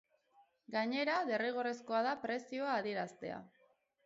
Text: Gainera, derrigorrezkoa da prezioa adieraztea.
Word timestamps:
Gainera, 0.75 1.17
derrigorrezkoa 1.31 2.01
da 2.09 2.15
prezioa 2.25 2.73
adieraztea. 2.79 3.39